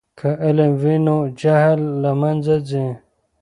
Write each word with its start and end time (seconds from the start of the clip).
که 0.19 0.27
علم 0.45 0.71
وي 0.81 0.95
نو 1.05 1.17
جهل 1.41 1.81
له 2.03 2.11
منځه 2.21 2.55
ځي. 2.69 2.87